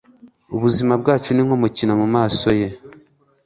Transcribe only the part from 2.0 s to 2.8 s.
mu maso ye